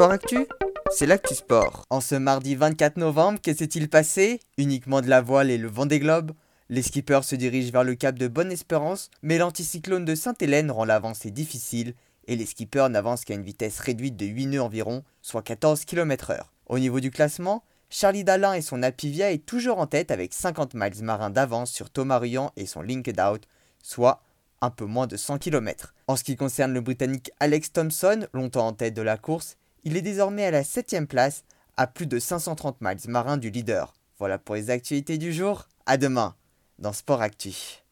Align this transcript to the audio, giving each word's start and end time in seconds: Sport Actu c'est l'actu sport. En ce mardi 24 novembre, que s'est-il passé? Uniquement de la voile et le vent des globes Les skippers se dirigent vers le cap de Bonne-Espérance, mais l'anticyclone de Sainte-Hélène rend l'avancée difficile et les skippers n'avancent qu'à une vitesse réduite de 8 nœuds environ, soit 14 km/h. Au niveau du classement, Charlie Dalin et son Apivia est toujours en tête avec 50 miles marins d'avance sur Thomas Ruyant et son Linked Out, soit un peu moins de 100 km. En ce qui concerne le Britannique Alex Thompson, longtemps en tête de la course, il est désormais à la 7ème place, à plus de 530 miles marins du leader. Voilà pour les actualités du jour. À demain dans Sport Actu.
Sport 0.00 0.12
Actu 0.12 0.46
c'est 0.90 1.04
l'actu 1.04 1.34
sport. 1.34 1.84
En 1.90 2.00
ce 2.00 2.14
mardi 2.14 2.54
24 2.54 2.96
novembre, 2.96 3.38
que 3.38 3.54
s'est-il 3.54 3.90
passé? 3.90 4.40
Uniquement 4.56 5.02
de 5.02 5.10
la 5.10 5.20
voile 5.20 5.50
et 5.50 5.58
le 5.58 5.68
vent 5.68 5.84
des 5.84 6.00
globes 6.00 6.32
Les 6.70 6.80
skippers 6.80 7.22
se 7.22 7.36
dirigent 7.36 7.70
vers 7.70 7.84
le 7.84 7.94
cap 7.96 8.18
de 8.18 8.26
Bonne-Espérance, 8.26 9.10
mais 9.20 9.36
l'anticyclone 9.36 10.06
de 10.06 10.14
Sainte-Hélène 10.14 10.70
rend 10.70 10.86
l'avancée 10.86 11.30
difficile 11.30 11.92
et 12.26 12.36
les 12.36 12.46
skippers 12.46 12.88
n'avancent 12.88 13.26
qu'à 13.26 13.34
une 13.34 13.42
vitesse 13.42 13.78
réduite 13.78 14.16
de 14.16 14.24
8 14.24 14.46
nœuds 14.46 14.62
environ, 14.62 15.04
soit 15.20 15.42
14 15.42 15.84
km/h. 15.84 16.44
Au 16.66 16.78
niveau 16.78 17.00
du 17.00 17.10
classement, 17.10 17.62
Charlie 17.90 18.24
Dalin 18.24 18.54
et 18.54 18.62
son 18.62 18.82
Apivia 18.82 19.30
est 19.30 19.44
toujours 19.44 19.80
en 19.80 19.86
tête 19.86 20.10
avec 20.10 20.32
50 20.32 20.72
miles 20.72 21.04
marins 21.04 21.28
d'avance 21.28 21.70
sur 21.70 21.90
Thomas 21.90 22.16
Ruyant 22.16 22.52
et 22.56 22.64
son 22.64 22.80
Linked 22.80 23.20
Out, 23.20 23.46
soit 23.82 24.22
un 24.62 24.70
peu 24.70 24.86
moins 24.86 25.06
de 25.06 25.18
100 25.18 25.36
km. 25.36 25.94
En 26.06 26.16
ce 26.16 26.24
qui 26.24 26.36
concerne 26.36 26.72
le 26.72 26.80
Britannique 26.80 27.32
Alex 27.38 27.74
Thompson, 27.74 28.26
longtemps 28.32 28.66
en 28.66 28.72
tête 28.72 28.94
de 28.94 29.02
la 29.02 29.18
course, 29.18 29.58
il 29.84 29.96
est 29.96 30.02
désormais 30.02 30.44
à 30.44 30.50
la 30.50 30.62
7ème 30.62 31.06
place, 31.06 31.44
à 31.76 31.86
plus 31.86 32.06
de 32.06 32.18
530 32.18 32.80
miles 32.80 32.98
marins 33.08 33.36
du 33.38 33.50
leader. 33.50 33.94
Voilà 34.18 34.38
pour 34.38 34.54
les 34.54 34.70
actualités 34.70 35.18
du 35.18 35.32
jour. 35.32 35.68
À 35.86 35.96
demain 35.96 36.34
dans 36.78 36.92
Sport 36.92 37.22
Actu. 37.22 37.82